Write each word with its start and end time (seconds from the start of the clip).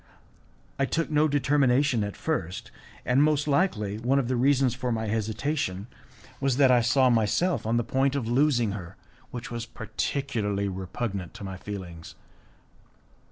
I 0.79 0.85
took 0.85 1.11
no 1.11 1.27
determination 1.27 2.03
at 2.03 2.17
first, 2.17 2.71
and 3.05 3.21
most 3.21 3.47
likely 3.47 3.99
one 3.99 4.17
of 4.17 4.29
the 4.29 4.35
reasons 4.35 4.73
for 4.73 4.91
my 4.91 5.05
hesitation 5.05 5.85
was 6.39 6.57
that 6.57 6.71
I 6.71 6.81
saw 6.81 7.11
myself 7.11 7.67
on 7.67 7.77
the 7.77 7.83
point 7.83 8.15
of 8.15 8.27
losing 8.27 8.71
her, 8.71 8.95
which 9.29 9.51
was 9.51 9.67
particularly 9.67 10.67
repugnant 10.67 11.35
to 11.35 11.43
my 11.43 11.55
feelings. 11.55 12.15